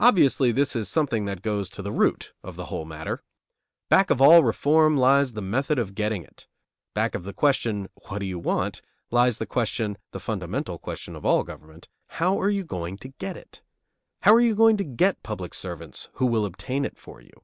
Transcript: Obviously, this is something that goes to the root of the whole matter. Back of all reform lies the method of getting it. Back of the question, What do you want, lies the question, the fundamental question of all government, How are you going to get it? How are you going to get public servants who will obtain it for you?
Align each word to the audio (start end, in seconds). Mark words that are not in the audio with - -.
Obviously, 0.00 0.50
this 0.50 0.74
is 0.74 0.88
something 0.88 1.26
that 1.26 1.40
goes 1.40 1.70
to 1.70 1.80
the 1.80 1.92
root 1.92 2.32
of 2.42 2.56
the 2.56 2.64
whole 2.64 2.84
matter. 2.84 3.22
Back 3.88 4.10
of 4.10 4.20
all 4.20 4.42
reform 4.42 4.96
lies 4.96 5.32
the 5.34 5.40
method 5.42 5.78
of 5.78 5.94
getting 5.94 6.24
it. 6.24 6.48
Back 6.92 7.14
of 7.14 7.22
the 7.22 7.32
question, 7.32 7.88
What 8.08 8.18
do 8.18 8.26
you 8.26 8.40
want, 8.40 8.82
lies 9.12 9.38
the 9.38 9.46
question, 9.46 9.96
the 10.10 10.18
fundamental 10.18 10.76
question 10.76 11.14
of 11.14 11.24
all 11.24 11.44
government, 11.44 11.86
How 12.08 12.36
are 12.40 12.50
you 12.50 12.64
going 12.64 12.98
to 12.98 13.10
get 13.20 13.36
it? 13.36 13.62
How 14.22 14.34
are 14.34 14.40
you 14.40 14.56
going 14.56 14.76
to 14.76 14.82
get 14.84 15.22
public 15.22 15.54
servants 15.54 16.08
who 16.14 16.26
will 16.26 16.46
obtain 16.46 16.84
it 16.84 16.98
for 16.98 17.20
you? 17.20 17.40